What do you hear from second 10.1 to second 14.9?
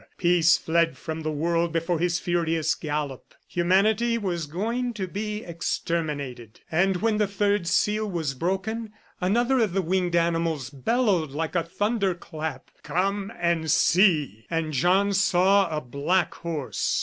animals bellowed like a thunder clap, "Come and see!" And